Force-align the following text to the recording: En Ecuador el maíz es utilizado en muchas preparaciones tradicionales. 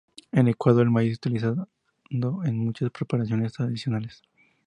En 0.31 0.47
Ecuador 0.47 0.81
el 0.81 0.89
maíz 0.89 1.11
es 1.11 1.17
utilizado 1.19 1.67
en 2.09 2.57
muchas 2.57 2.89
preparaciones 2.89 3.53
tradicionales. 3.53 4.23